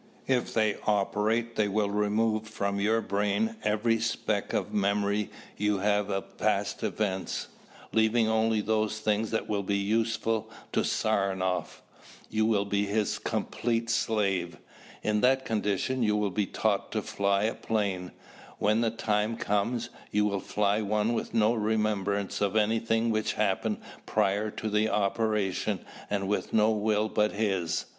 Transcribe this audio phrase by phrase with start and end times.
[0.25, 6.09] If they operate they will remove from your brain every speck of memory you have
[6.09, 7.49] of past events,
[7.93, 11.83] leaving only those things that will be useful to Saranoff.
[12.31, 14.57] You will be his complete slave.
[15.03, 18.11] In that condition you will be taught to fly a plane.
[18.57, 23.77] When the time comes, you will fly one with no remembrance of anything which happened
[24.07, 27.85] prior to the operation and with no will but his.